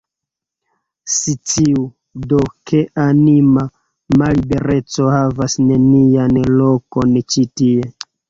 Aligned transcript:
Sciu, 1.15 1.83
do, 2.31 2.39
ke 2.71 2.79
anima 3.03 3.65
mallibereco 4.21 5.11
havas 5.17 5.59
nenian 5.67 6.41
lokon 6.63 7.13
ĉi 7.35 7.47
tie. 7.61 7.87